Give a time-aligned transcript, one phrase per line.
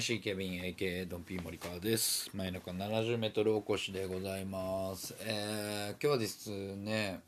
[0.00, 2.30] MC ケビン AK ドンピー森川です。
[2.32, 5.14] 前中 70m おこしでございます。
[5.20, 7.20] えー今日はですね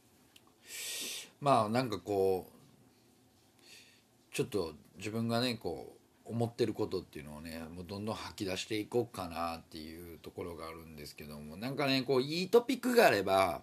[1.39, 5.93] まあなんかこうちょっと自分がねこ
[6.27, 13.61] う思ってることっていうのをねもうどんどん吐き出していこうかなっていうところがあるんですけどもなんかねこういいトピックがあれば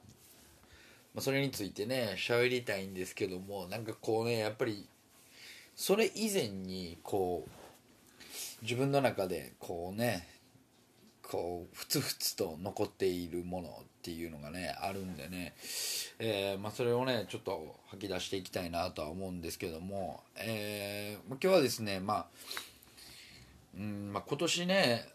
[1.16, 4.88] まあ、それについてね喋りたいんですけどもなんかこうねやっぱり
[5.76, 7.59] それ以前にこう
[8.62, 10.28] 自分の中でこうね
[11.30, 15.53] こうふつふつと残っているものっていうのがねあるんでね、
[16.17, 22.25] えーまあ、それをねちょっと吐き出していきたいなとは思うんですけども、えーまあ今日はですねまあ
[23.78, 25.05] うんまあ、今年ね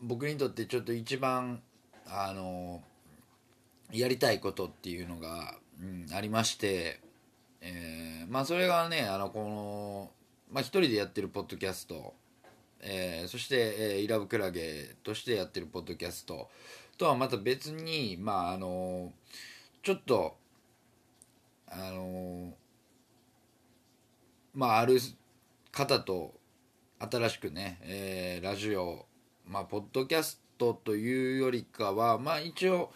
[0.00, 1.60] 僕にとってちょっと一番
[2.08, 2.82] あの
[3.92, 7.00] やりたいことっていうのが、うん、ありまして、
[7.60, 10.10] えーまあそれがねあのこの、
[10.52, 12.14] まあ、一人でやってるポッドキャスト、
[12.82, 16.48] えーそして、えーイラブクラゲとしてやってるポッドキャスト。
[17.00, 19.12] とはまた別にまああの
[19.82, 20.36] ちょっと
[21.66, 22.52] あの
[24.54, 24.98] まあある
[25.72, 26.34] 方と
[26.98, 29.06] 新しくね、えラジオ
[29.46, 32.92] まあポッドキャストというよりかはまあ一応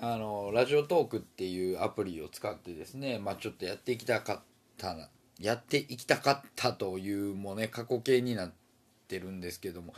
[0.00, 4.40] あのラジオトークっていうアプリを使ってですねまあちょっとやっていきたかっ
[4.76, 4.96] た
[5.38, 8.65] やっていきたかったというもね過去形になって
[9.06, 9.94] てるんですけども。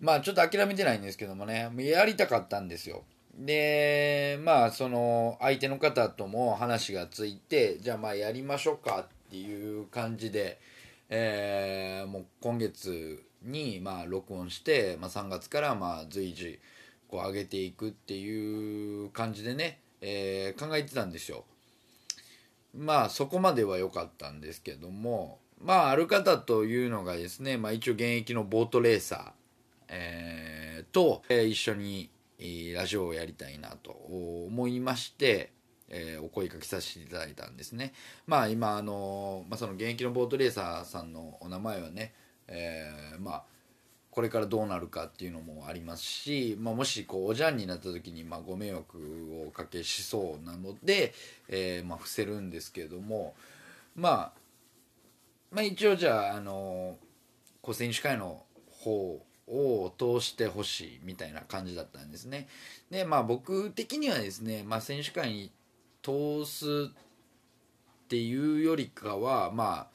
[0.00, 1.70] まあちょっと諦めてないんですけどもね。
[1.78, 3.04] やりたかったんですよ。
[3.38, 10.60] でまあその相手の方とも話がついてじゃあまあやりましょうかっていう感じで
[11.08, 16.60] えーもう今月にまあ録音して、まあ、3月からまあ随時
[17.08, 21.44] こう上げていくっていう感じでね、えー考えてたんですよ。
[22.74, 29.32] まあそこまでは良かったんですけどもまあある方というのがですね、まあ、一応現役のボートレーサー、
[29.88, 32.10] えーと、えー一緒に
[32.74, 35.52] ラジオをやりたいなと思いまして、
[35.88, 37.92] えーお声かけさせていただいたんですね。
[38.26, 42.12] まあ今あの、まあ、その現役のボートレーサーさんのお名前はね、
[42.48, 43.44] えーまあ
[44.14, 48.96] これからどうなるかっていうのもありますし、まあ、もしこうおじゃんになった時にまあご迷惑
[49.42, 51.12] をおかけしそうなので、
[51.48, 53.34] えーまあ、伏せるんですけれども、
[53.96, 54.32] まあ、
[55.54, 56.96] まあ一応じゃああの
[57.62, 62.48] こう選手会の方を通してほしいみたいな感じだったんですね。
[62.90, 65.52] でまあ僕的にはですね、まあ、選手会に
[66.02, 69.86] 通すっていうよりかはまあ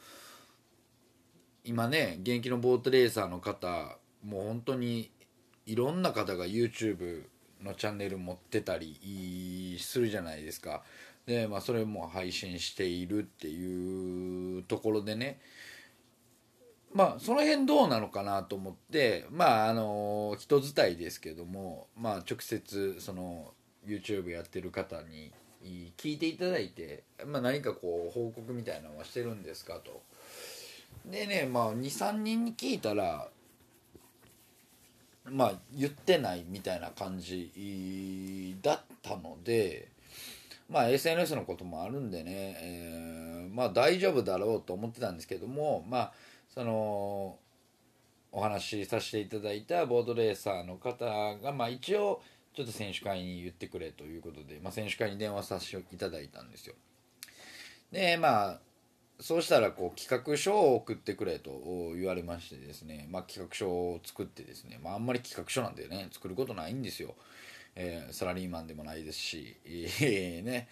[1.65, 5.11] 今ね現役のボートレーサーの方もう本当に
[5.65, 7.23] いろんな方が YouTube
[7.61, 10.83] のチャンネル持ってたりするじゃないですか。
[11.29, 15.40] で、まあ、それも配信しているっていうところでね。
[16.91, 23.53] まあその辺どうなのかなと思ってまああの人伝いですけどもまあ直接その
[23.85, 25.31] YouTube やってる方に
[25.97, 30.01] 聞いていただいて、まあ、何かこう報告みたいなのはしてるんですかと。
[31.06, 33.28] でねまあ23人に聞いたら
[35.25, 39.89] まあ言ってないみたいな感じだったので
[40.69, 43.19] まあ SNS のこともあるんでね、えー
[43.50, 46.12] まあ大丈夫だろうと思ってたんですけどもまあ
[46.47, 47.38] その
[48.31, 51.06] お話しさせていただいたボードレーサーの方
[51.38, 52.22] がまあ一応
[52.56, 56.75] ちょっと選手会に言ってくれということで、まあ、選手会に電話させていただいたんですよ。
[57.91, 58.59] でまあ
[59.19, 61.51] そうしたらこう企画書を送ってくれと
[61.96, 67.15] 言われましてですね、まあ、企画書を作ってですね、まあ、あんまり企画書なんてね作ることないんですよ、
[67.75, 70.68] えーサラリーマンでもないですし、 えーね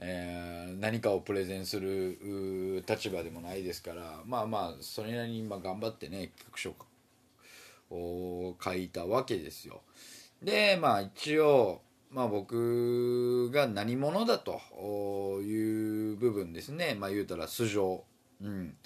[0.00, 6.74] えー何かをプレゼンする立場でもないですからまあまあそれなりにま頑張ってね企画書
[7.94, 9.82] を書いたわけですよ。
[10.42, 14.60] でまあ一応まあ僕が何者だと
[15.40, 16.94] いう部分ですね。
[16.94, 18.04] まあ言うたら素性。
[18.40, 18.76] うん。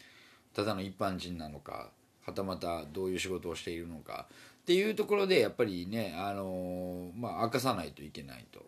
[0.55, 1.91] ただの一般人なのか
[2.23, 4.27] はたまたどういう仕事をしているのか
[4.67, 8.59] っていうところでやっぱりねあのまあ明かさないといけないと。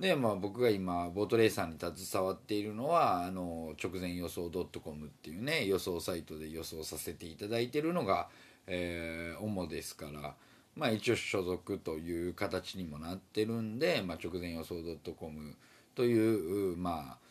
[0.00, 8.28] で、まあ、僕が今ボートレーサーに携わっているのはあの直前予想 .com っていうね予想サイトで予想させていただいてるのが、
[8.66, 10.34] えー、主ですから、
[10.74, 14.74] まあ、一応所属という形にもなってるんで、まあ、直前予想
[15.16, 15.54] .com
[15.94, 17.29] という、まあ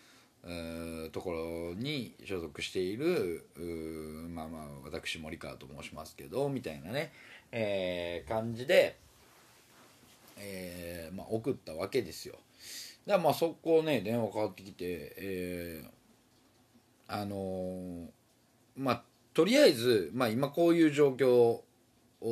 [1.12, 3.46] ところに所属している
[4.30, 7.12] まあまあ私森川と申しますけどみたいなね、
[7.52, 8.98] えー、感じで、
[10.38, 12.36] えーまあ、送ったわけですよ。
[13.06, 18.08] だからまあそこね電話かかってきて、えー、あのー、
[18.78, 19.04] まあ
[19.34, 21.62] とりあえず、まあ、今こういう状況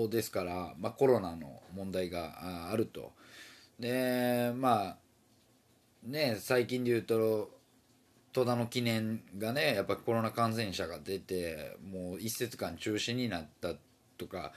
[0.09, 3.11] ですから、まあ、コロナの問題があると
[3.79, 4.97] でまあ
[6.03, 7.56] ね最近で言うと
[8.37, 13.73] 戸田の記念がねやっぱコロナ感染者が出てもう一節間中止になった
[14.19, 14.51] とか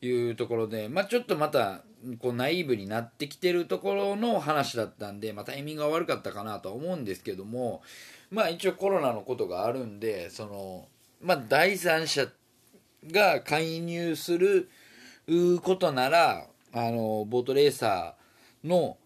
[0.00, 1.82] いうところで、まあ、ちょっとまた
[2.18, 7.82] こうナイーブになってきてるところの話だったんで、まあ、タイミングが悪かったかなとは思うんですけども、
[8.32, 10.88] まあ、一応コロナのことがあるんでその、
[11.22, 12.26] まあ、第三者
[13.06, 14.68] が介入する
[15.62, 18.96] ことならあのボートレーサーの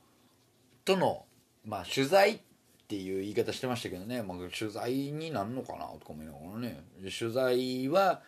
[0.87, 1.27] との、
[1.67, 2.41] まあ、取材
[2.87, 6.85] っていう言い方してましたけどね、まあ、取材になるのかなとか思いながらね。
[7.19, 8.23] 取材は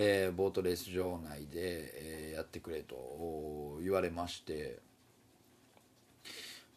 [0.00, 4.78] えー、ボートレース場内で、えー、やってくれと言われまして。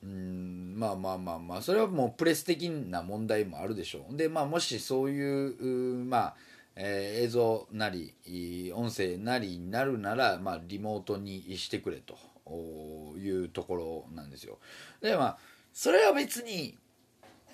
[0.04, 4.18] うんまあまあまあまあそれはもうプレス的な問題もあるでしょう。
[4.18, 6.36] でまあもしそういうまあ
[6.76, 8.16] えー、映像なり
[8.74, 12.18] 音声なりになるなら、まあ、リモートにしてくれと
[13.20, 14.58] いうところなんですよ。
[15.02, 15.38] でまあ
[15.72, 16.80] それは別に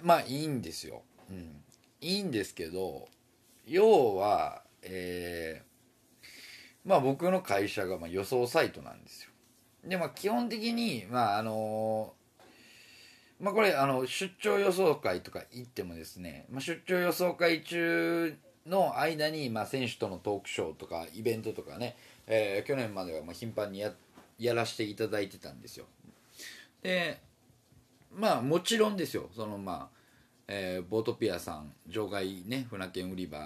[0.01, 1.63] まあいいんですよ、うん、
[2.01, 3.07] いいんですけど
[3.65, 6.25] 要はえー、
[6.85, 9.31] まあ僕の会社がま予想サイトなんですよ。
[9.85, 12.13] でまあ基本的にまああの
[13.39, 21.95] まあこれあの出張予想会とか行ってもですね、まあ、出張予想会中の間に、まあ、選手とのトークショーとかイベントとかね、
[22.27, 23.93] えー、去年まではま頻繁にや
[24.39, 25.85] やらせていただいてたんですよ。
[26.83, 27.19] で
[28.15, 29.87] まあもちろんですよそのまあ、
[30.47, 33.39] えー、ボートピアさん場外ね船券売り場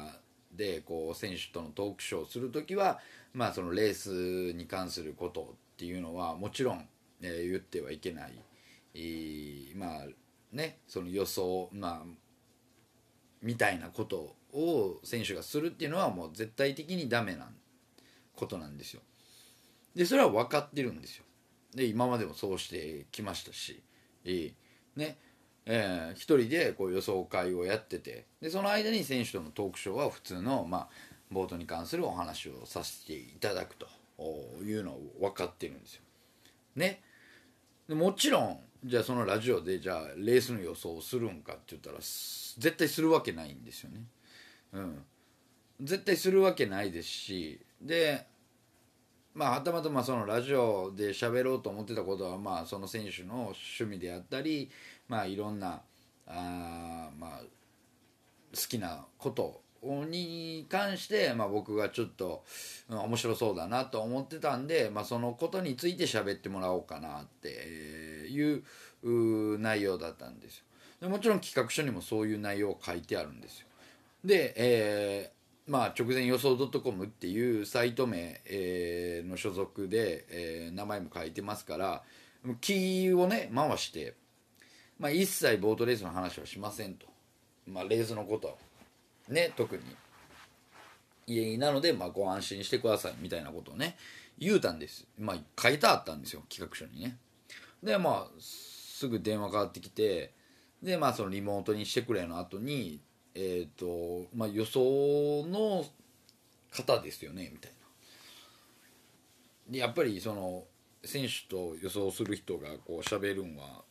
[0.56, 3.00] でこう選手とのトークショーをする時は、
[3.34, 6.86] まあ、そのレースに関することっていうのはもちろん、
[7.22, 8.34] えー、言ってはいけない、
[8.94, 10.06] えー、まあ
[10.52, 12.08] ねその予想、まあ、
[13.42, 17.48] みたいなことを選手がするっていうのはもう絶対的にダメな
[18.36, 19.02] ことなんですよ。
[19.96, 21.24] でそれは分かってるんですよ。
[21.74, 23.82] で今までもそうしてきましたし、
[24.26, 24.54] えー、
[24.96, 25.18] ね
[25.66, 30.88] えー、人でこう予想会をやっててでその間に選手とのトークショーは普通の、まあ、
[31.30, 33.88] ボートに関するお話をさせていただくと
[34.64, 36.02] いうのを分かってるんですよ。
[36.76, 37.02] ね。
[37.88, 44.04] でもちろんじゃあそのラジオでじゃあレースの予想をするんかって言ったら絶対するわけないんですよね。
[44.74, 45.06] うん。
[45.80, 48.28] 絶対するわけないですしで
[49.34, 54.70] まあはたまたまそのラジオで喋ろうと思ってたことはまあその選手の趣味であったり
[55.08, 55.82] まあいろんな
[56.28, 57.40] あまあ
[58.54, 62.44] 好きなことに関して、まあ、僕がちょっと、
[62.90, 68.64] うん、面白そうだなと思ってたんで、まあ、そのことについて喋ってもらおうかなっていう
[69.58, 70.66] 内容だったんですよ。
[71.02, 73.68] でもちろん企画書にもそういう内容を書いてあるんですよ。
[74.24, 75.41] で、えー、
[75.72, 82.04] まあ、直前予想 .com っていうサイト名、えー、の所属で、えー、名前も書いてますから
[82.60, 84.16] キーをね回して
[85.00, 87.08] まあ、一切ボートレースの話はしませんと、
[87.68, 88.56] まあ、レースのこと
[89.30, 89.82] ね特に。
[91.26, 93.96] 家なので、まあ、ご安心してくださいみたいなことをね
[94.38, 95.08] 言うたんです。
[95.18, 97.18] まあ書いてあったんですよ企画書にね。
[97.82, 100.34] でまあすぐ電話かかってきて
[100.84, 103.00] でまあそのリモートにしてくれの後に
[103.36, 105.86] えっ、ー、とまあ予想の
[106.72, 107.72] 方ですよねみたい
[109.72, 109.78] な。
[109.78, 110.64] やっぱりその
[111.04, 113.84] 選手と予想する人がこう喋るんは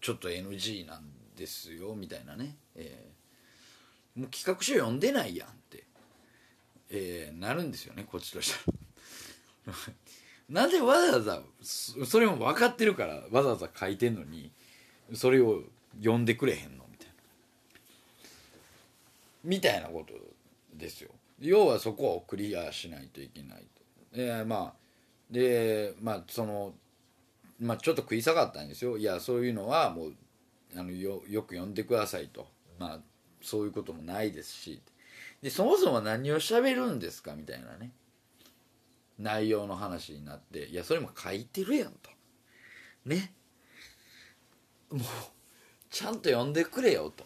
[0.00, 1.04] ちょっと NG なん
[1.36, 5.84] ですよみたいなね、えー、もう企画書読んでないやんって、
[6.90, 8.72] えー、なるんですよねこっちとした
[9.70, 9.76] ら
[10.48, 11.42] なぜわざわざ
[12.04, 14.50] それも分かってるからわざわざ書いてんのに
[15.14, 15.62] それを
[15.98, 16.79] 読んでくれへんの
[19.44, 20.14] みたいなこと
[20.76, 21.10] ですよ。
[21.40, 23.82] 要はそこをクリアしないといけないと。
[24.12, 24.80] えー、まあ
[25.30, 26.74] でまあその
[27.60, 28.96] まあ、ちょっと食い下がったんですよ。
[28.96, 30.14] いやそういうのはもう
[30.76, 32.46] あのよよく呼んでくださいと、
[32.78, 32.98] まあ、
[33.42, 34.82] そういうこともないですし。
[35.42, 37.92] でそもそも何を喋るんですかみたいなね。
[39.18, 42.10] 内容の話になっていやそれも書いてるやんと。
[43.04, 43.32] ね。
[44.90, 45.02] もう
[45.90, 47.24] ちゃんと呼んでくれよと。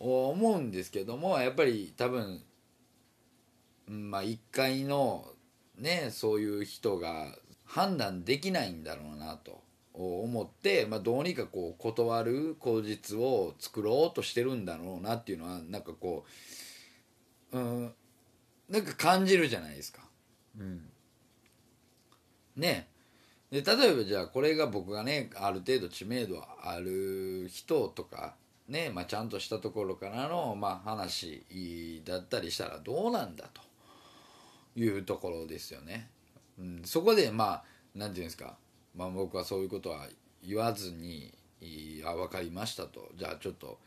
[0.00, 2.42] 思うんですけどもやっぱり多分
[3.86, 5.26] まあ1階の
[5.76, 7.26] ねそういう人が
[7.66, 16.24] 判断できないんだろうなと思って、まあ、どうにかこう断る口実を作ろうとしてるんだろうなっていうのはなんかこ
[17.52, 17.94] ううん
[18.68, 20.02] なんか感じるじゃないですか。
[20.58, 20.88] うん、
[22.56, 22.88] ね
[23.50, 28.36] で例えばじゃあこれが僕がねある程度知名度ある人とか
[28.70, 31.42] ね、まあ、ちゃんとしたところからの、まあ、話
[32.04, 33.60] だったりしたらどうなんだと
[34.80, 36.08] いうところですよね。
[36.58, 38.56] うん、そこでまあ何て言うんですか、
[38.94, 40.06] まあ、僕はそういうことは
[40.46, 41.34] 言わずに
[42.06, 43.10] 「あ分かりました」と。
[43.16, 43.78] じゃあちょっと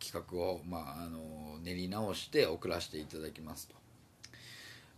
[0.00, 3.74] 企画を、まあ、あの練り直して送らせていただきますと。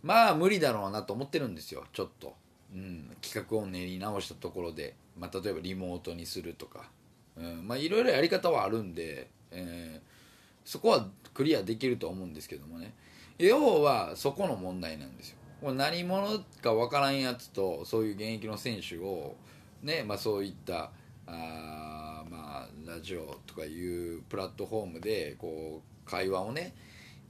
[0.01, 1.85] まあ無理だろうなと思ってるんですよ。
[1.93, 2.35] ちょっと、
[2.73, 6.89] うん、企画を練り直したところで、まあ、例えばリモートにするとか、
[7.37, 12.93] うん、まあいろいろやり方はあるんで、えー、そこはクリアできると思うんですけどもね。
[13.39, 15.37] 要はそこの問題なんですよ。
[15.61, 19.35] これ何者か分からんやつとそういう現役の選手を
[19.81, 20.91] ねまあそういった
[21.25, 26.75] あまあラジオとかいうプラットフォームでこう会話をね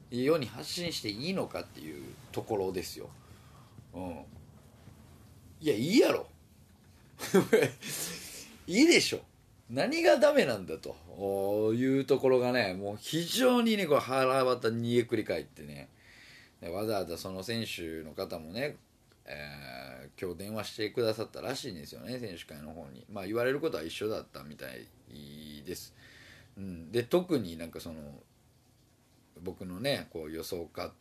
[0.10, 3.10] 世に発信していいのかっていうところですよ。
[3.94, 4.26] うん、
[5.62, 6.28] いやいいやろ。
[8.68, 9.22] いいでしょ。
[9.74, 11.74] 何がダメなんだと。
[11.74, 15.90] いうところがねもう非常にねこれ腹渡煮えくり返ってね。
[16.72, 18.78] わざわざその選手の方もね、
[19.26, 23.04] えー、今日電話してくださったらしいんですよね選手会の方に。
[23.12, 25.94] まあ言われることは一緒だったみたいです、
[26.58, 27.96] うん、で特になんかその
[29.42, 30.92] 僕のねこう予想家っ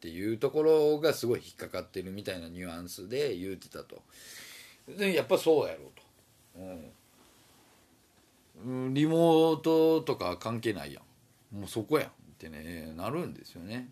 [0.00, 4.02] ていうところがすごい引っかかってるみたいなニュアンスで言うてたと。
[4.88, 6.02] でやっぱそうやろうと、
[6.60, 6.92] うん、
[8.92, 11.00] リモートとか関係ないや
[11.52, 11.56] ん。
[11.56, 13.88] もうそこやんってねなるんですよね。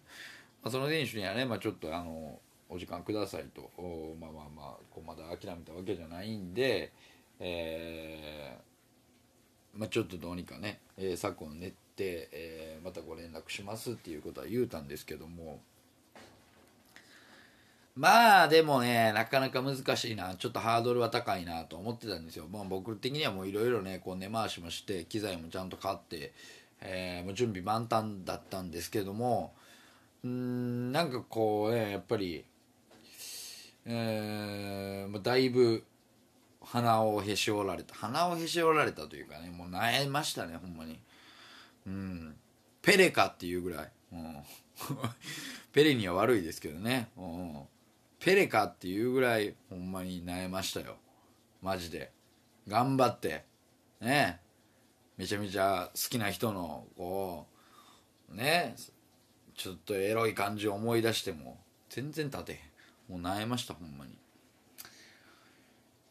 [0.63, 3.71] まあ、その選手にはね、まあ、ちょっとあのお時間くださいと。
[4.21, 6.93] まあまあまあこうまだ諦めたわけじゃないんで、
[7.41, 15.61] えーまあ、ちょっとどうにかね、えー、策を練って、えー、またご連絡しますっていうことは言うたんですけども。
[17.99, 20.37] まあでもねなかなか難しいな。
[20.37, 26.33] ちょっとハードルは高いなと思ってたんですよ、まあ、僕的にはもういろいろねこう根回しもして機材もちゃんと買って、
[26.81, 29.53] えー、もう準備万端だったんですけども
[30.23, 32.45] うんなんかこうねやっぱり、
[33.85, 35.83] えー、だいぶ
[36.63, 37.97] 鼻をへし折られた。
[37.97, 41.01] 鼻をへし折られたというかねもう悩みましたねほんまに。
[41.85, 42.37] うん。
[42.81, 44.37] ペレかっていうぐらい、うん、
[45.73, 47.63] ペレには悪いですけどね、うん、
[48.21, 50.97] ペレかっていうぐらいほんまに悩ましたよ。
[51.63, 52.11] マジで。
[52.67, 53.45] 頑張って。
[54.01, 54.41] ね。
[55.17, 57.47] めちゃめちゃ好きな人のこ
[58.33, 58.75] うね。
[59.57, 61.59] ちょっとエロい感じを思い出しても
[61.91, 63.21] 全然立てへん。
[63.23, 64.13] もう悩ましたほんまに。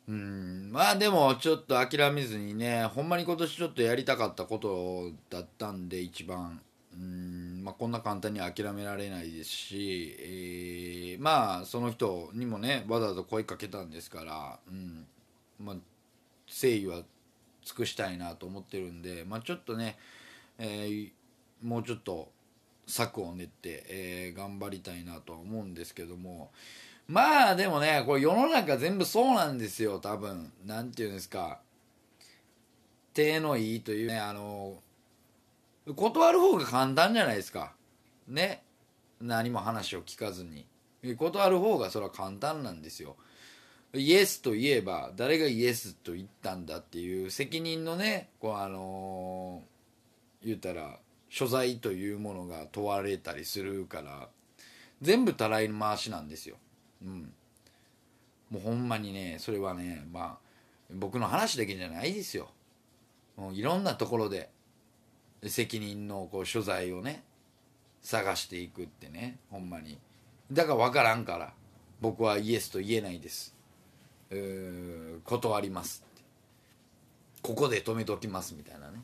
[0.10, 0.72] うん。
[0.72, 6.62] まあでもちょっと諦めずにねほんまに今年ちょっとやりたかったことだったんで一番。
[6.98, 15.06] うんまあこんな簡単に諦められないですし、えー、まあその人にもねわざわざ声かけたんですからうん
[15.60, 15.76] まあ
[16.48, 17.04] 誠意は
[17.64, 19.98] 尽くしたいなと思ってるんでまあちょっとね、
[20.58, 21.10] えー、
[21.62, 22.30] もうちょっと
[22.88, 26.52] 策を練って、えー、頑張りたいなとは思うんですけども
[27.08, 30.52] まあでもねこれ世の中全部そうなんですよ多分。
[30.66, 31.60] 何て言うんですか。
[33.14, 34.76] 手のいいというねあの
[35.96, 37.74] 断る方が簡単じゃないですか
[38.28, 38.64] ね
[39.22, 40.66] 何も話を聞かずに
[41.18, 43.16] 断る方がそれは簡単なんですよ
[43.94, 54.28] イエスと言えば誰がイエスと言ったんだっていう責任のねこうあのー、言ったら所在というものが問われたりするから
[55.02, 56.56] 全部たらい回しなんですよ。
[57.04, 57.34] うん。
[58.50, 60.38] もうほんまにねそれはねまあ
[60.94, 62.50] 僕の話だけじゃないですよ。
[63.36, 64.50] もういろんなところで
[65.44, 67.24] 責任のこう所在をね
[68.02, 69.98] 探していくってねほんまに。
[70.52, 71.54] だから分からんから
[72.00, 73.56] 僕はイエスと言えないです。
[75.24, 76.04] 断ります
[77.42, 79.02] ここで止めときますみたいなね。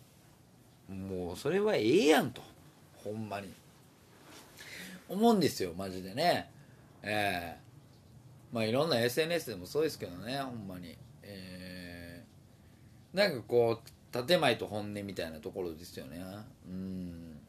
[0.89, 2.41] もうそれはええやんと。
[2.95, 3.49] ほんまに。
[5.09, 6.49] 思うんですよマジでね。
[7.03, 7.57] ええ。
[8.51, 10.97] ー、まあいろんな SNS でもそうですけどねほんまに。
[11.21, 16.21] えー、なんかこう建前と本音みたいなところですよね。
[16.67, 17.39] うん。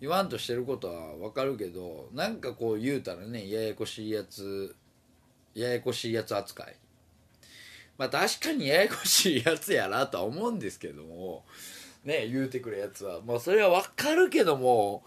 [0.00, 4.74] 言わんとしてることは分かるけどなんかこう言うたらねややこしいやつ
[5.54, 6.74] ややこしいやつ扱い。
[7.96, 11.44] まあ確かにややこしいやつやなとは思うんですけども
[12.04, 13.20] ね言うてくるやつは。
[13.24, 15.04] まあそれはわかるけども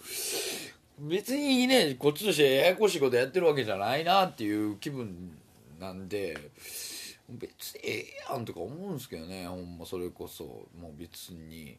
[0.97, 5.37] 別にねこっちとしてややこしいことやってるわけじゃないなっていう気分
[5.77, 6.37] なんで
[7.29, 7.91] 別にえ
[8.29, 10.43] えやんとか思うんですけどねほんまそれこそ。
[10.79, 11.77] もう別に。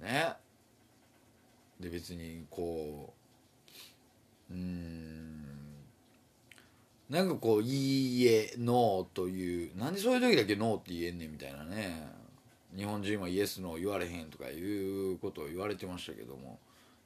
[0.00, 0.34] ね。
[1.80, 3.14] で別にこ
[4.50, 5.44] ううーん。
[7.08, 9.76] なんかこう「いいえ」「ノー」という。
[9.76, 12.06] なんでそういう時だけ「ノー」って言えんねんみたいなね。
[12.76, 16.58] 日本人はイエスノー言われへんとかいうことを言われてましたけども。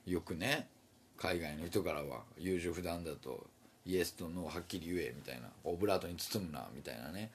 [0.07, 0.69] よくね。
[1.17, 2.25] 海外の人からは。
[2.39, 3.47] 優柔不断だと。
[3.85, 5.49] イエスとノーはっきり言えみたいな。
[5.65, 7.31] オブラートに包むなみたいなね。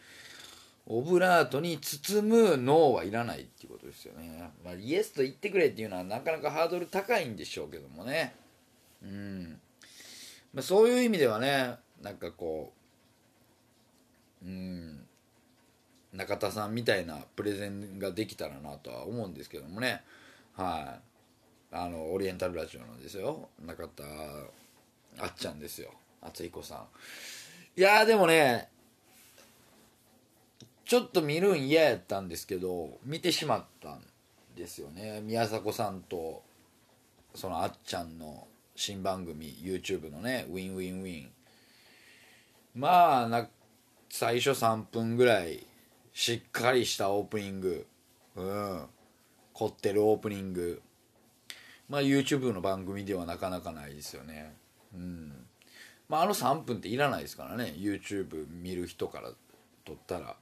[0.90, 8.34] オブラートに包むノーはいらないっていうことですよね、まあ、イエスと言ってくれっていうのはなかなかハードル高いんでしょうけどもね。
[9.04, 9.60] うん、
[10.54, 12.72] まあ、そういう意味ではねなんかこ
[14.44, 15.04] ううん。
[16.14, 20.02] 中田さんみたいなプレゼンができたらなとは思うんですけどもね。
[20.56, 21.76] はい。
[21.76, 23.50] あのオリエンタルラジオのですよ。
[23.60, 24.04] 中田
[25.20, 25.92] あっちゃんですよ。
[26.22, 27.80] 敦彦さん。
[27.80, 28.70] いやでもね
[30.88, 34.02] ちょっと見るん嫌やったんですけど見てしまったん
[34.56, 35.20] ですよね。
[35.22, 36.44] 宮迫さんと
[37.36, 41.32] そのあっちゃんの新番組 YouTube のね WinWinWiiin
[42.74, 43.50] まあな
[44.10, 45.68] 最初3分ぐらい
[46.14, 47.86] しっかりしたオープニング。
[48.38, 48.86] うん。
[49.54, 50.82] 凝ってるオープニング。
[51.90, 54.56] まあ YouTube の番組ではなかなかないですよね。
[54.96, 55.34] うん。
[56.08, 57.74] まああの3分っていらないですからね。
[57.76, 59.32] YouTube 見る人から
[59.84, 60.38] 撮ったら。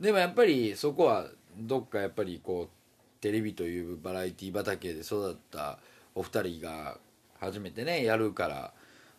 [0.00, 1.26] でもやっぱりそこは
[1.58, 5.78] どっかやっぱりこうテレビというバラエティ畑で育った
[6.14, 6.96] お二人が
[7.38, 8.72] 初めてねやるからあ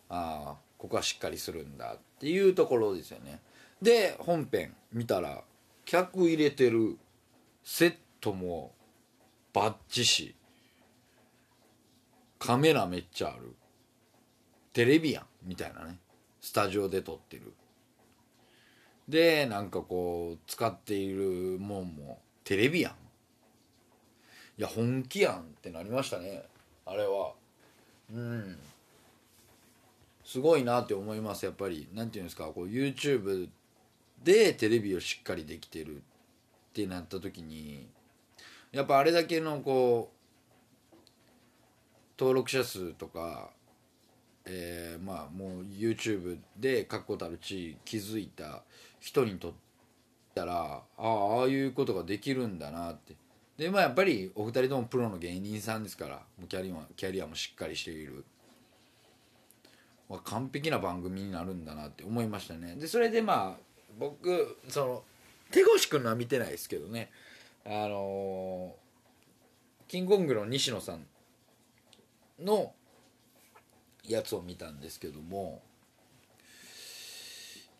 [0.08, 3.40] あここはしっかりするんだっていうところですよね。
[3.80, 5.42] で本編見たら
[5.84, 6.98] 客入れてる
[7.64, 8.72] セットも
[9.52, 10.34] バッチし
[12.40, 13.54] カメラめっちゃある。
[14.72, 15.98] テレビやんみたいなね。
[16.40, 17.52] スタジオで撮ってる。
[19.08, 22.92] でなんかこう使っているもんもテレビやん。
[24.58, 26.44] いや本気やんってなりましたね。
[26.86, 27.32] あれは。
[28.12, 28.58] うん。
[30.24, 31.44] すごいなって思います。
[31.44, 31.88] やっぱり。
[31.92, 32.44] なんていうんですか。
[32.46, 33.48] こう YouTube
[34.24, 36.00] でテレビをしっかりできてるっ
[36.72, 37.86] てなった時に
[38.70, 40.10] やっぱあれだけのこ
[40.94, 40.96] う
[42.18, 43.50] 登録者数とか、
[44.44, 48.62] えー、まあもう YouTube で確固たる地位築いた
[49.02, 49.52] 人にとっ
[50.34, 53.16] たらああいうことができるんだなって。
[53.58, 58.24] でまあやっぱりお二人ともプロの芸人さんですからキャリアキャリアもしっかりしている。
[60.24, 62.76] 完璧な番組になるんだなって思いましたね。
[62.76, 63.60] でそれでまあ
[63.98, 65.02] 僕その
[65.50, 67.10] 手越君のは見てないですけどね。
[67.64, 71.06] あのー、キングコングの西野さん
[72.40, 72.72] の
[74.04, 75.62] やつを見たんですけども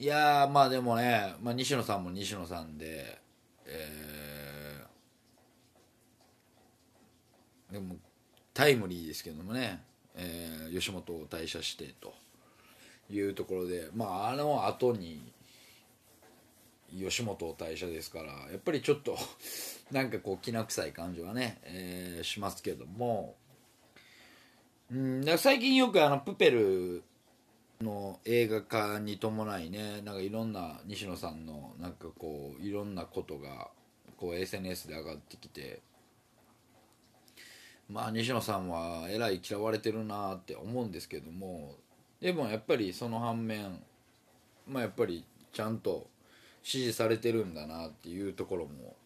[0.02, 3.20] いやまあでもね、まあ、西野さんも西野さんで
[3.64, 7.94] えー、でも
[8.52, 9.80] タイムリーですけどもね、
[10.16, 12.14] えー、吉本を退社してと
[13.12, 15.22] いうところでまああの後に
[16.92, 19.16] 吉本を退社ですからやっぱりちょっと
[19.92, 23.36] なんかこうきな臭い感じはね、えー、しますけども。
[24.90, 27.02] うん最近よくあのプペル
[27.82, 33.68] の映画化に伴いねなんかいろんな西野さんのなんかこういろんなことが
[34.16, 35.80] こう SNS で上がってきて
[37.88, 41.74] まあ西野さんはえらい嫌われてるなって思うんですけども
[42.20, 43.82] でもやっぱりその反面
[44.66, 46.06] まあやっぱりちゃんと
[46.62, 48.96] 支持されてるんだなっていうところも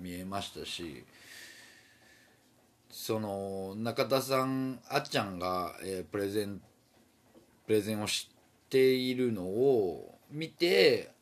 [0.00, 1.04] 見えましたし
[2.90, 6.60] その中田さんあっちゃんが、えー、プレゼン
[7.70, 8.28] プレゼンをし
[8.68, 11.12] ているのを見て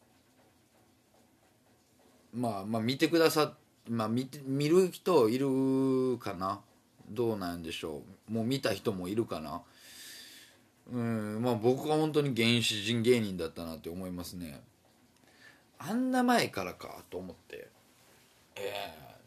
[2.33, 3.55] まあまあ見てくださっ
[3.91, 6.63] まあ見て見る人いるかな？
[7.11, 8.33] どうなんでしょう？
[8.33, 9.61] もう見た人もいるかな？
[10.91, 14.63] うんまあ僕は本当に原始人芸人だったなって思いますね。
[15.79, 17.69] あんな前からかと思って。
[18.57, 18.73] え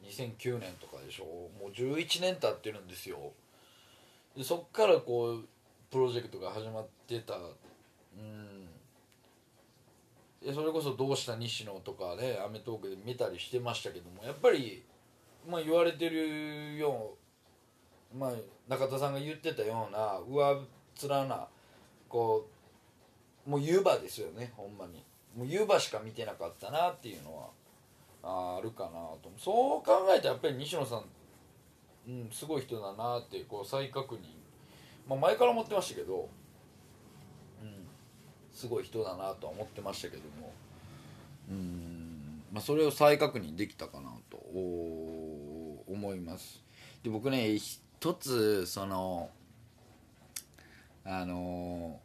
[0.03, 1.25] えー、2009年とかでしょ？
[1.25, 3.31] もう11年経ってるんですよ。
[4.35, 5.45] でそっからこう
[5.91, 7.35] プロジェクトが始まってた。
[7.35, 7.37] う
[8.17, 8.69] ん。
[10.53, 14.83] それこそ「どうした西野」とかね『アメトーーク』で見たりしてましたけどもやっぱり
[15.47, 17.15] まあ言われてるよ
[18.11, 18.31] うまあ
[18.67, 21.47] 中田さんが言ってたような上面な
[22.09, 22.47] こ
[23.45, 25.05] うもう湯葉ですよねほんまに。
[25.35, 27.51] もう湯葉しか見てなかったなっていうの
[28.23, 29.31] はあるかなと。
[29.37, 31.05] そう考えたらやっぱり西野さん、
[32.07, 34.21] うん、すごい人だなってこう再確認、
[35.11, 36.29] まあ、前から思ってましたけど、
[37.61, 37.69] うん、
[38.53, 40.53] すごい人だなとは思ってましたけども
[41.49, 46.63] うん、まあ、それを再確認できたかなと思います
[47.03, 49.29] で僕ね一つその
[51.03, 51.99] あの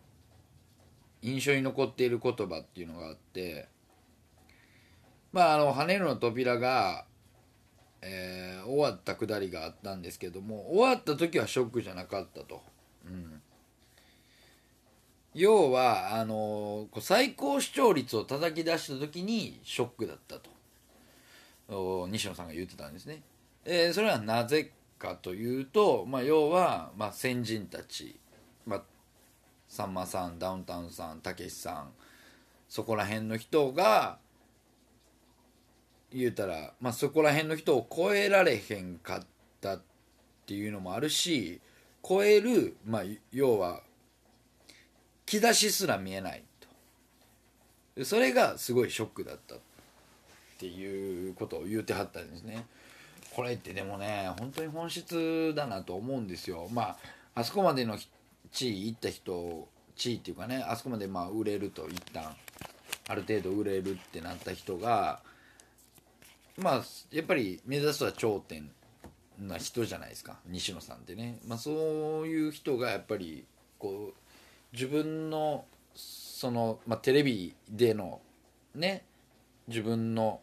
[1.23, 3.69] 印象に残っている言葉っていうのがあって
[5.33, 7.05] まああの跳ねるの扉が、
[8.03, 12.63] えー、終わったくだりがあったんですけども終わった時はショックじゃなかったと。
[13.07, 13.43] うん
[15.37, 23.23] 要はあの最高視聴率を叩き出した時にショックだったと西野さんが言ってたんですね。
[23.67, 28.19] えー、それはなぜかというと、まあ、要は、まあ、先人たち、
[28.65, 28.83] まあ、
[29.69, 31.91] さんまさんダウンタウンさんたけしさん
[32.69, 34.19] そこら辺の人が
[36.13, 39.27] 言うたら、まあ、そこら辺の人を超えられへんかっ
[39.61, 39.83] たっ
[40.47, 41.61] ていうのもあるし
[42.07, 43.81] 超える、まあ、要は
[45.25, 46.43] 兆しすら見えない
[47.97, 48.05] と。
[48.05, 49.59] それがすごいショックだったっ
[50.59, 52.65] ていうことを言うてはったんですね。
[53.35, 56.69] これってでもね本当に本質だなと思うんですよ。
[56.73, 56.97] まあ
[57.35, 57.99] あそこまでの
[58.53, 62.35] 地位行った人地位っていうかねあそこまでまあ売れると一旦
[63.09, 65.21] ある程度売れるってなった人が
[66.57, 68.71] まあやっぱり目指すは頂点
[69.39, 70.39] な人じゃないですか。
[70.47, 73.45] 西野さんってね、まあ、そういう人がやっぱり
[73.79, 74.15] こう
[74.73, 78.21] 自分のその、まあ、テレビでの
[78.75, 79.05] ね
[79.69, 80.41] 自分の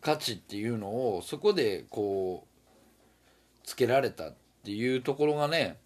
[0.00, 5.78] 価値っていうのをそこでこうつけられたっていうところがね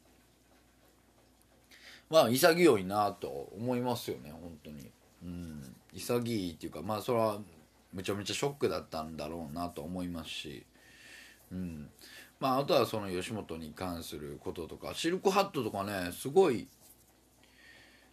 [2.10, 4.90] まあ潔いなと思いますよね本当に。
[5.24, 5.74] うん。
[5.92, 7.38] 潔いっていうかまあそれは
[7.92, 10.66] めちゃめちゃショックだったんだろうなと思いますし。
[11.52, 11.90] うん。
[12.40, 16.68] まああとはその吉本に関することとかシルクハットとかねすごい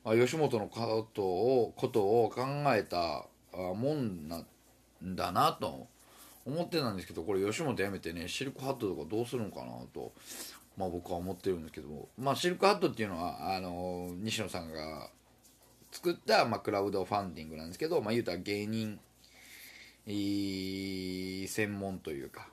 [0.05, 2.41] あ吉本のことをことを考
[2.73, 5.87] えたもんなんだなと
[6.45, 10.13] 思ってたんですけどこれ吉本辞めてねシルクハットとかどうするのかなと
[10.77, 15.09] まあ、僕は思ってるんですけども、まあ、シルクハットっていうのはあの西野さんが
[15.91, 18.99] 作った、まあ、クラウドファンディングなんですけど、まあ、言うたら芸人
[20.07, 22.47] 専門というか、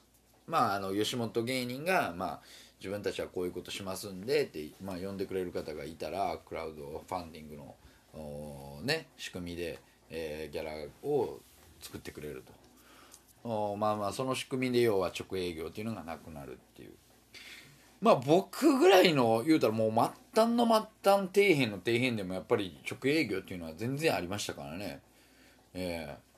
[0.50, 2.40] まあ、あの吉本芸人が、まあ、
[2.78, 9.78] 自分たちはこういうことしますんでって、まあ、呼んでくれる方がいたらクラウドファンディングの、ね、仕組みで、
[10.10, 10.72] えー、ギャラ
[11.08, 11.38] を
[11.80, 12.60] 作ってくれると。
[13.42, 16.90] まあまあその仕組みで要は直営業っていうのがなくなるっていう。
[18.00, 25.00] まあ僕ぐらいの言うたらもう末端の末端底辺の底辺でもやっぱり直営業っていうのは全然ありましたからね。
[25.72, 26.29] ええー、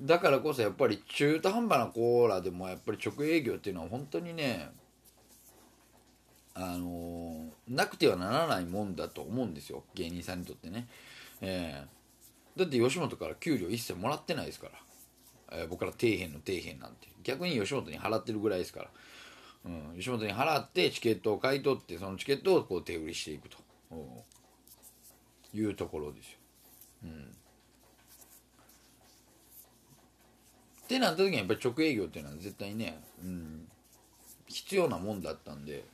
[0.00, 4.70] だからこそやっぱり中途半端なコーラでもやっぱり直営業っていうのは本当にね
[6.54, 9.84] あの、なくてはならないもんだと思うんですよ。
[9.94, 10.88] 芸人さんにとってね。
[11.40, 14.68] ええー、だって吉本から給料一切もらってないですか
[15.48, 17.08] ら、えー、僕ら底辺の底辺なんて。
[17.22, 18.90] 逆に吉本に払ってるぐらいですから。
[19.66, 23.58] うん、吉本に払ってチケットを買い取ってそのチケットをこう手売りしていくと。
[25.52, 26.38] いうところですよ。
[27.04, 27.36] うん、
[30.90, 33.68] ってなった時にやっぱり直営業っていうのは絶対ね、うん、
[34.48, 35.84] 必要なもんだったんで。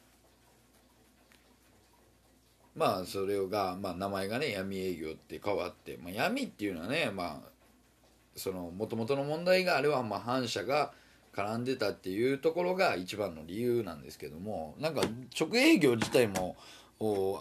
[2.74, 7.48] まあそれが、まあ、名前がね闇営業って変わって、まあ、闇っていうのはねまあ
[8.35, 10.92] そのもともとの問題があれはまあ反社が
[11.35, 15.00] 絡んでたっていうところが一番の理由なんですけどもなんか
[15.40, 16.54] 直営業自体も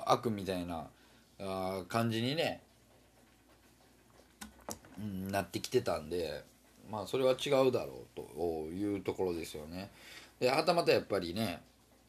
[0.06, 0.88] 悪みたいな
[1.42, 2.62] あ感じにね、
[4.98, 6.55] うん、なってきてたんで。
[6.90, 9.92] まあそれは違うだろうというところですよね。
[10.40, 11.62] ではたまたやっぱりね、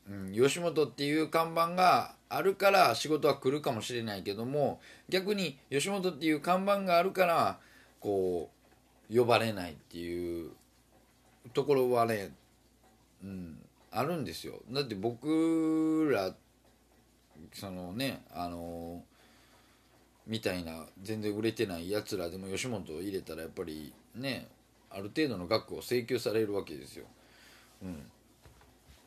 [0.08, 7.58] うん、吉本っていう看板があるから仕事は来るかもしれないけども逆に吉本っていう看板があるから
[8.00, 8.50] こ
[9.10, 10.50] う呼ばれないっていう
[11.52, 12.32] ところはね、
[13.22, 13.58] うん、
[13.92, 16.34] あるんですよだって僕ら
[17.52, 19.02] そのねあの
[20.26, 24.48] みたいな全然売れてないやつらでも吉本を入れたらやっぱりね
[24.90, 27.07] ある程度の額を請求されるわけですよ。
[27.83, 28.11] うん、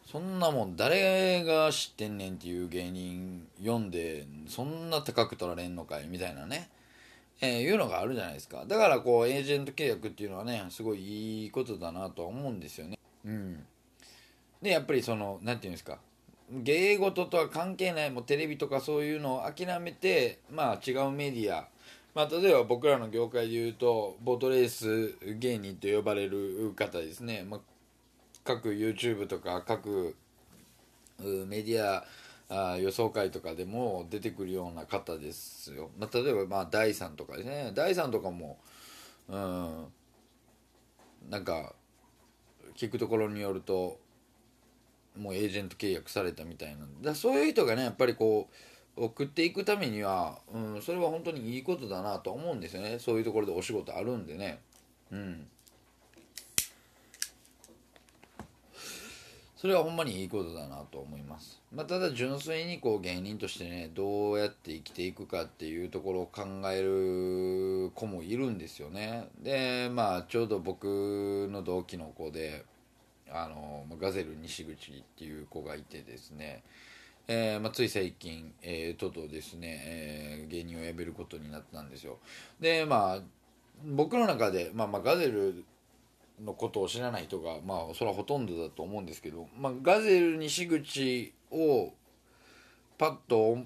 [0.06, 6.70] そんなもん誰が知ってんねんっていう芸人読んでそんな高く取られんのかいみたいなね。
[7.42, 8.65] えー、いうのがあるじゃないですか。
[8.68, 13.00] だからこうエージェント契約っていうのはねすごいいいことだなとは思うんですよね。
[13.24, 13.63] うん。
[14.62, 16.00] でやっぱりその何て言うんですか。
[16.52, 18.12] 芸事とは関係ない。
[18.12, 21.68] もうテレビとかそういうのを諦めてまあ違うメディア
[22.15, 27.60] まあ、例えば僕らの業界でいうとボートレース芸人と呼ばれる方ですね、まあ、
[28.43, 30.15] 各 YouTube とか各
[31.19, 32.06] メディア
[32.50, 37.72] あ予想会とかでも出てくるような方ですよ、まあ、例えばまあ第3とかですね。
[37.76, 38.58] 第3とかも
[39.28, 39.86] うん
[41.30, 41.76] なんか
[42.76, 44.00] 聞くところによると
[45.15, 47.13] もうエージェント契約されたみたいなんで。
[47.13, 48.56] そういう人がねやっぱりこう
[48.99, 52.99] 送っていくためには、うん、それは本当にいいことだなと思うんですよね。
[52.99, 54.59] そういうところでお仕事あるんでね。
[55.12, 55.47] うん。
[59.59, 69.27] それはほんまにいいことだなと思います、まあ、ただ純粋にこう芸人としてねどうやって生きていくかっていうところを考える子もいるんですよね。
[69.43, 72.63] でまあちょうど僕の同期の子で
[73.29, 76.63] あのガゼル西口っていう子がいてですね。
[77.32, 82.18] えーまあ、つい最近、えー、ととですね、えー、芸人を辞めることになったんですよ。
[82.60, 83.22] でまあ
[83.86, 85.63] 僕の中で、まあ、まあガゼル
[86.44, 91.94] のことを知らない人がまあそれはほとんどだと思うんですけど、まあ、ガゼル西口を
[92.98, 93.60] パッと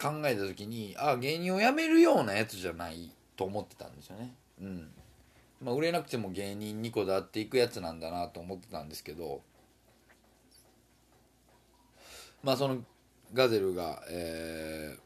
[0.00, 4.34] 考えた時にあ芸人を辞めるようなやつじゃないと思ってたんですよね。
[4.60, 4.88] うん。
[5.62, 9.42] まあ売れなくても芸人2個で会っていくやつなんだなと思ってたんですけど
[12.42, 12.78] まあその
[13.32, 14.96] ガゼルが、え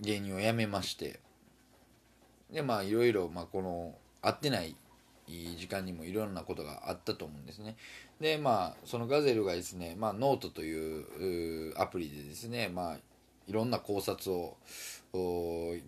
[0.00, 1.20] ー、芸人を辞めまして
[2.52, 4.76] でまあいろいろまあこの会ってない
[5.56, 7.76] 時間にもいろんなことがあったと思うんですね。
[8.20, 12.96] でまあそのガゼルがですね、まあ、ノートというアプリでですね、まあ、
[13.46, 14.56] いろんな考察を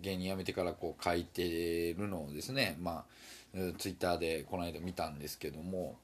[0.01, 3.03] 芸人辞めてからこう書いてるのをですね、ま
[3.55, 5.97] あ、ツイッターでこの間見たんですけども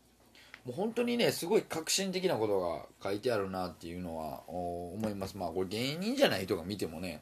[0.65, 7.22] もう本当にねすごい革新的なことが書いてあるなっていうのは思いますまあこれ芸人じゃない人が見てもね、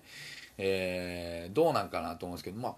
[0.58, 2.76] えー、どうなんかなと思うんですけどまあ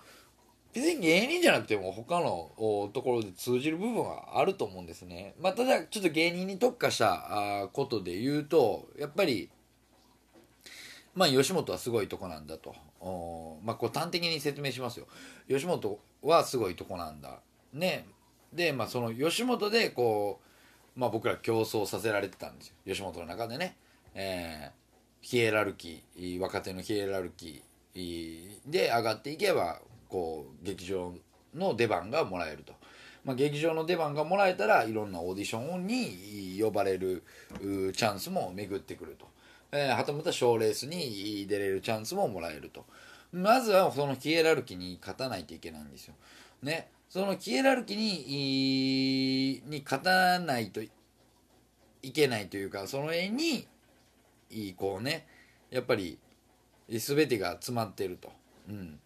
[0.73, 2.51] 別に芸人じゃなくても他の
[2.93, 5.33] ところで通じる部分はあると思うんですね。
[5.41, 9.49] まあ、ただちょっと芸人に特化したことで言うとやっぱり
[11.15, 12.75] まあ吉本はすごいとこなんだと。
[13.63, 15.07] まあこう端的に説明しますよ。
[15.47, 17.39] 吉本はすごいとこなんだ。
[17.73, 18.05] ね。
[18.53, 20.48] でまあその吉本でこう
[20.99, 22.73] まあ僕ら競争させられてたんですよ。
[22.85, 23.77] 吉本の中でね。
[24.13, 24.71] えー、
[25.21, 31.13] ヒエラルキー若手のヒエラルキーで上がっていけばこう劇場
[31.55, 32.73] の出番がもらえると、
[33.23, 37.23] まあ、劇場の出番がもらえたらいろんなオーディションに呼ばれる
[37.59, 39.25] チャンスも巡ってくると、
[39.71, 42.85] えー、はたまた賞レースに出れるチャンスももらえると。
[43.31, 46.15] まずはそのヒエラルキーに勝たないといけないんですよ。
[46.63, 46.89] ね。
[47.09, 50.91] そのヒエラルキーにに勝たないとい
[52.11, 53.67] けないというかその辺に
[54.77, 55.27] こうね
[55.71, 56.19] やっぱり
[56.87, 58.31] 全てが詰まってると、
[58.69, 58.99] うん、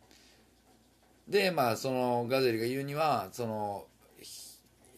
[1.27, 3.85] でまあそのガゼルが言うにはその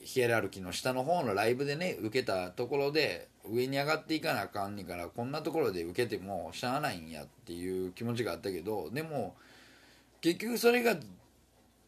[0.01, 9.35] ヒエラルキーの下の方のライブでね受けたところで上に上がっていかなあかんねんからこんなところで受けてもしゃあないんやっていう気持ちがあったけどでも
[10.21, 10.95] 結局それが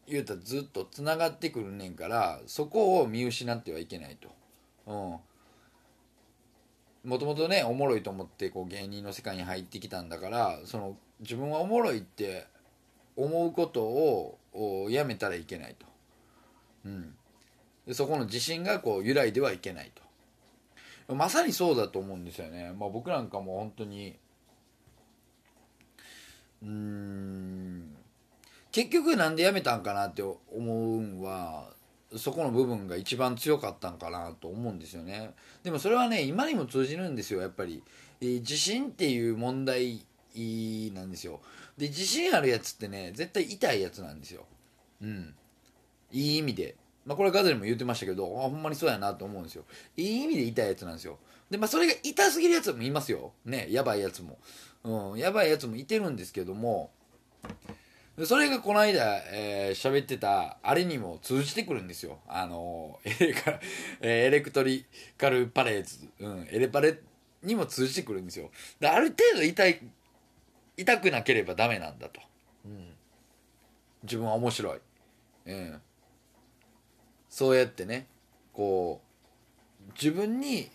[0.08, 4.28] 言うたらずっとつながってくるねんからそこを見失ってはいけないと。
[4.86, 4.92] う
[7.06, 7.10] ん。
[7.10, 12.46] もともとねおもろいと思ってこう芸人の世界に入ってきたんだからその自分はおもろいって
[13.16, 15.86] 思うことをやめたらいけないと、
[16.84, 17.14] うん、
[17.86, 21.14] でそこの自信がこう揺らいではいけないと。
[21.14, 24.18] まさにそうだと思うんですよね、まあ、僕なんかも本当に
[26.62, 27.97] うーん。
[28.72, 31.70] 結局なんでやめたんかなって思うんは
[32.16, 35.34] そこの部分が一番強かったんかなと思うんですよね。
[35.62, 37.40] でもそれはね今にも通じるんですよ。
[37.40, 37.82] やっぱり、
[38.20, 40.06] えー、自信っていう問題
[40.94, 41.40] なんですよ。
[41.76, 44.44] で自信あるやつってね絶対痛いやつなんですよ。
[45.02, 45.34] うん。
[46.12, 46.76] いい意味で。
[47.04, 49.64] まあこれガゼルも言ってましたけどあほんまにそうやなと思うんですよ。
[49.96, 51.18] いい意味で痛いやつなんですよ。
[51.50, 53.32] でまあそれが痛すぎるやつもいますよ。
[53.44, 54.38] ねやばいやつも。
[54.84, 56.90] うんやばいやつもいてるんですけども
[58.24, 62.18] それがこの間、えー、喋ってた、あれにも通じてくるんですよ。
[62.26, 63.60] あの、エレカ、
[64.00, 64.84] えー、エレクトリ
[65.16, 66.98] カルパレーズ、うん、エレパレ
[67.42, 68.50] にも通じてくるんですよ。
[68.80, 69.80] で、ある程度痛い
[70.78, 72.20] 痛くなければダメなんだと、
[72.64, 72.94] うん、
[74.04, 74.78] 自分は面白い、
[75.46, 75.80] うん、
[77.28, 78.06] そうやってね
[78.52, 79.02] こ
[79.88, 80.70] う自分に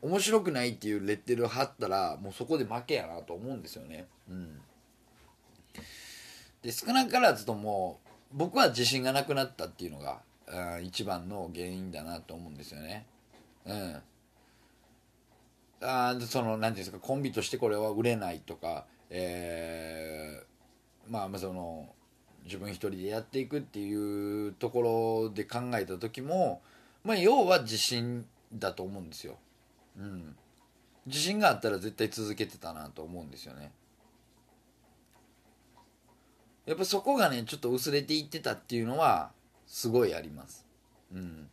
[0.00, 4.06] 面白くないっていうレッテルを貼ったらもうそこで負けやなと思うんですよね。
[4.30, 4.60] うん、
[6.66, 8.00] で少なからずとも
[8.32, 10.18] 僕は自信がなくなったっていうのが
[10.82, 13.06] 一番の原因だなと思うんですよね。
[13.64, 13.96] うん
[15.80, 20.42] あその何ていうんですかコンビとしてこれは売れないとか、え
[21.08, 21.88] まあまあその
[22.44, 26.62] 自分一人でやっていくっていうところで考えた時も、
[27.04, 29.36] まあ、要は自信だと思うんですよ。
[29.96, 30.34] うん、
[31.06, 33.70] 自信があったら絶対続けてたなと思うんですよね。
[36.66, 39.30] やっぱそこがねちょっと薄れていってたっていうのは
[39.66, 40.66] すごいあります。
[41.12, 41.48] うん、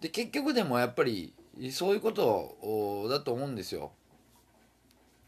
[0.00, 1.32] で結局でもやっぱり
[1.70, 3.92] そういうことだと思うんですよ。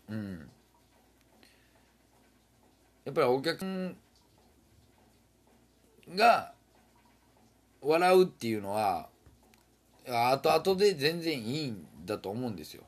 [0.09, 0.51] うん。
[3.05, 3.95] やっぱりお客
[6.15, 6.53] が
[7.81, 9.09] 笑うっていうのは
[10.09, 12.83] 後々で全然いいんだと思うんですよ。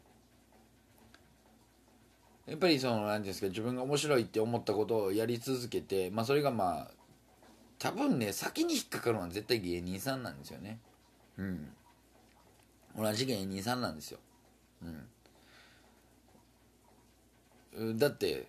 [2.49, 6.95] やっぱりその何て言うんですか自分が面白いって思ったことをやり続けてまあそれがまあ
[7.79, 10.81] 多分ね先に引っかかるのは絶対芸人さんなんですよね。
[11.37, 11.69] うん。
[12.97, 14.19] 同じ芸人さんなんですよ。
[14.83, 15.09] うん。
[17.99, 18.47] だって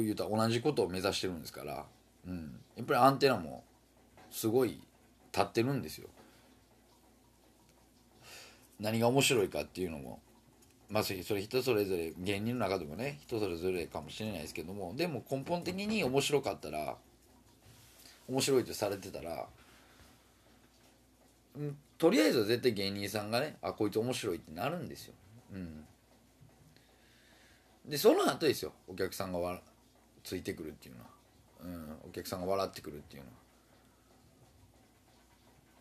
[0.00, 1.86] 言うたら同じことを目指してるんですから、
[2.26, 3.64] うん、やっぱりアンテナも
[4.30, 4.80] すごい
[5.32, 6.08] 立ってるんですよ
[8.80, 10.20] 何が面白いかっていうのも
[10.92, 16.96] まあそれ人それぞれ芸人の中でもね人それぞれかもしれないですけどもでも根本的に面白かったら
[18.28, 19.46] 面白いとされてたら、
[21.56, 25.14] うん、とりあえずは絶対芸人さんがねあこいつ面白いってなるんですよ。
[25.54, 25.84] うん、
[27.88, 29.62] でその後ですよお客さんが笑
[30.22, 31.06] ついてくるっていうのは、
[31.64, 33.28] うん、お客さんが笑ってくるっていうの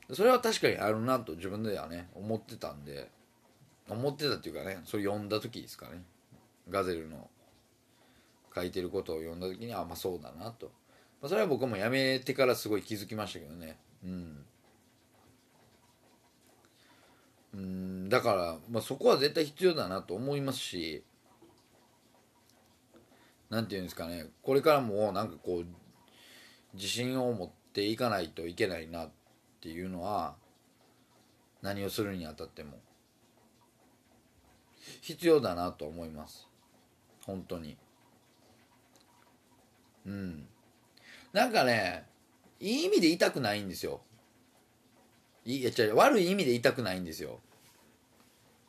[0.10, 0.16] は。
[0.16, 3.10] それは確かにあるなと自分ではね思ってたんで。
[3.92, 6.04] 思ってたっていうかねそれ読んだ時ですかね。
[6.70, 7.30] ガゼルの
[8.54, 10.68] 書いてることを読んだ時にあまあそうだなと、
[11.22, 13.78] まあ、それは僕もやめてからすごい気づきましたけどね。
[14.04, 14.46] うん。
[17.54, 21.04] うんだから、まあ、そこは絶対必要だなと思いますし
[23.50, 24.28] 何て言うんですかね。
[24.42, 25.66] これからもなんかこう
[26.74, 29.10] 自信を持っていかないといけないなっ
[29.60, 30.36] ていうのは
[31.62, 32.80] 何をするにあたっても。
[35.02, 36.48] 必要だなと思います。
[37.26, 37.78] 本当に。
[40.06, 40.48] うん。
[41.34, 42.06] なんかね
[42.60, 44.02] いい意味で痛くないんですよ。
[45.46, 47.40] いや違う悪い意味で痛くないんですよ。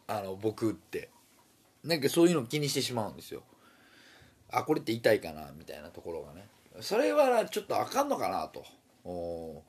[0.06, 1.10] あの僕って。
[1.84, 3.42] なんかそういうの気にしてしまうんですよ。
[4.50, 6.46] あこれって痛いかなみたいなところがね。
[6.80, 9.62] それはちょっとあかんのかなと。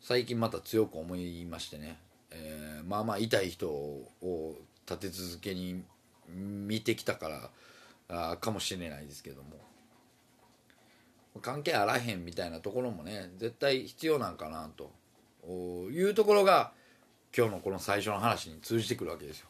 [0.00, 1.98] 最近また強く思いましてね、
[2.30, 5.82] えー、まあまあ痛い人を立て続けに
[6.28, 7.28] 見てきたか
[8.08, 9.64] らあかもしれないですけども。
[11.40, 14.92] 関係あらへんみたいなところもね絶対必要なんかなと。
[15.90, 16.72] いうところが
[17.36, 19.48] 今日のこの最初の話に通じてくるわけですよ、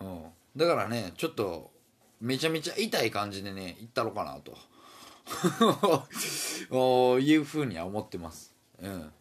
[0.00, 0.22] うん、
[0.54, 1.72] だからねちょっと
[2.20, 4.56] めちゃめちゃ痛い感じでね行ったろかなと。
[7.20, 8.54] いうふうには思ってます。
[8.78, 9.12] うん。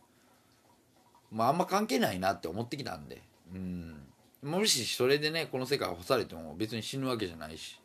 [1.31, 3.21] まああんま関係ないなって思ってきたんで。
[3.53, 4.02] うん。
[4.43, 7.79] もしそれでねこの世界を干されても別に死ぬわけじゃないし。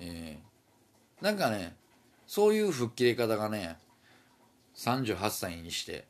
[0.00, 1.76] えー、なんかね
[2.26, 3.78] そういう吹っ切れ方がね
[4.76, 6.06] 38歳にして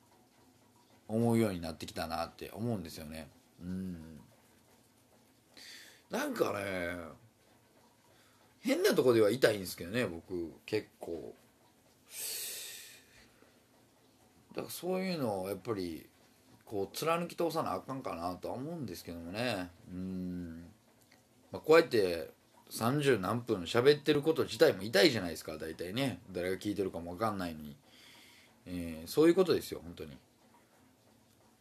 [1.06, 3.28] 思うようになってきたなって思うんですよね。
[3.60, 4.20] うん。
[6.10, 6.96] なんかね
[8.60, 11.34] 変なとこでは痛いんですけどね僕結構。
[14.54, 16.06] だからそういうのをやっぱり
[16.64, 19.70] こう貫き通さなあかんかなとは思うんですけどもね。
[19.90, 20.66] うん、
[21.52, 22.30] まあ、こうやって
[22.70, 26.20] 30何分喋ってること自体も痛いじゃないですか大体ね。
[26.32, 27.76] 誰が聞いてるかも分かんないのに、
[28.66, 30.16] えー、そういうことですよ本当に。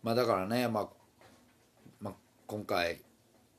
[0.01, 0.89] まあだからね、まあ、
[1.99, 2.13] まあ
[2.47, 3.01] 今回、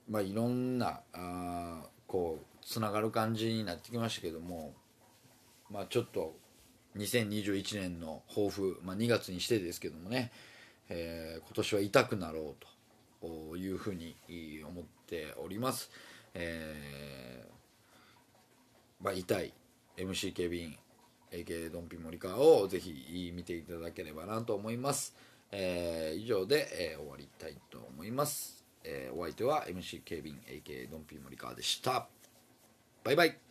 [0.09, 4.75] まあ、いろんなあこうつながる感じになってきましたけども
[5.71, 6.37] まあちょっと
[6.97, 10.31] 2021年の抱負、まあ、2月にしてですけどもね、
[10.97, 12.55] えー、今年は痛くなろ
[13.21, 14.15] うというふうに
[14.65, 15.91] 思っております。
[16.35, 19.53] えー、まあ、痛い
[19.97, 20.77] MC ケビン
[21.33, 25.17] AK ドンピモリカーをぜひ見ていただければなと思います。
[25.51, 28.65] えー、以上で、えー、終わりたいと思います。
[28.85, 32.07] えー、お相手は MC ケビン AK ドンピモリカーでした。
[33.03, 33.44] バイバイ